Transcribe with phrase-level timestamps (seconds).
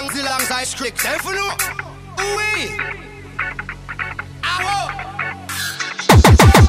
[0.00, 1.04] songs alongside strict.
[1.04, 2.70] Ooh-wee.
[4.44, 4.88] Ow.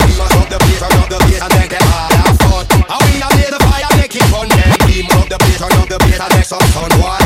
[0.02, 2.66] We must up the place, turn up the bass and make them all have fun.
[2.92, 4.48] And we a lay the fire, make it fun.
[4.50, 6.90] Then must up the place, turn up the bass and make some fun.
[7.00, 7.21] Boy,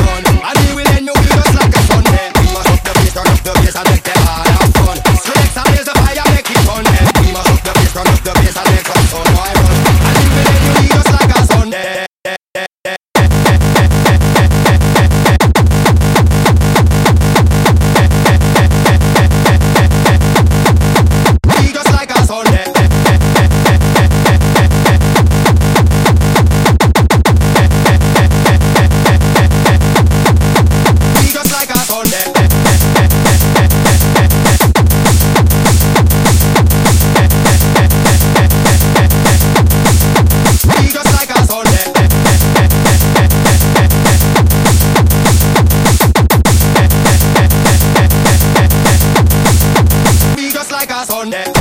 [50.96, 51.10] Drop.
[51.10, 51.56] All them?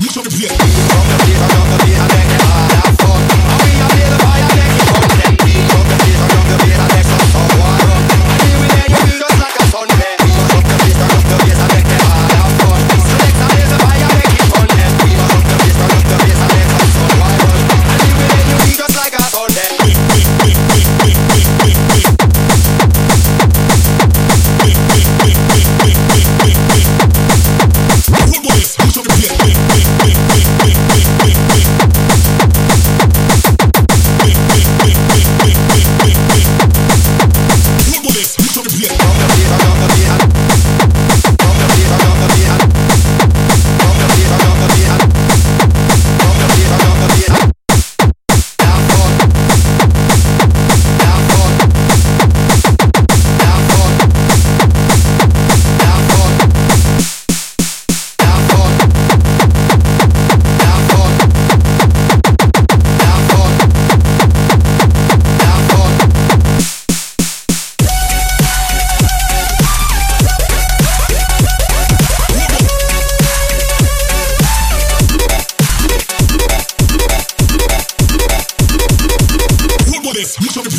[0.00, 1.59] You show the play.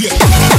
[0.01, 0.50] yeah.